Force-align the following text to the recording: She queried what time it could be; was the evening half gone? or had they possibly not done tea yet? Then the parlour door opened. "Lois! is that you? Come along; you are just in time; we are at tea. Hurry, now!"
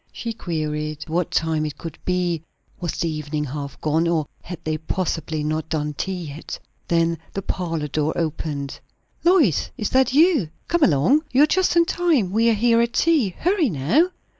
She 0.11 0.33
queried 0.33 1.07
what 1.07 1.29
time 1.29 1.63
it 1.63 1.77
could 1.77 1.99
be; 2.05 2.41
was 2.79 2.93
the 2.93 3.07
evening 3.07 3.43
half 3.43 3.79
gone? 3.81 4.07
or 4.07 4.25
had 4.41 4.57
they 4.63 4.79
possibly 4.79 5.43
not 5.43 5.69
done 5.69 5.93
tea 5.93 6.29
yet? 6.35 6.57
Then 6.87 7.19
the 7.33 7.43
parlour 7.43 7.87
door 7.87 8.11
opened. 8.17 8.79
"Lois! 9.23 9.69
is 9.77 9.91
that 9.91 10.11
you? 10.11 10.49
Come 10.67 10.81
along; 10.81 11.21
you 11.31 11.43
are 11.43 11.45
just 11.45 11.75
in 11.75 11.85
time; 11.85 12.31
we 12.31 12.49
are 12.73 12.81
at 12.81 12.93
tea. 12.93 13.29
Hurry, 13.37 13.69
now!" 13.69 14.09